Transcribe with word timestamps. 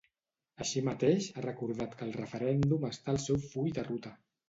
Així 0.63 0.81
mateix, 0.87 1.27
ha 1.35 1.45
recordat 1.47 1.95
que 2.01 2.05
el 2.09 2.17
referèndum 2.19 2.91
està 2.93 3.17
al 3.19 3.25
seu 3.31 3.43
full 3.55 3.75
de 3.81 3.91
ruta. 3.95 4.21